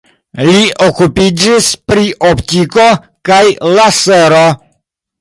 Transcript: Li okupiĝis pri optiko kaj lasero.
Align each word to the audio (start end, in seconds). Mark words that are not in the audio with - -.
Li 0.45 0.61
okupiĝis 0.85 1.69
pri 1.91 2.07
optiko 2.31 2.89
kaj 3.31 3.41
lasero. 3.79 4.45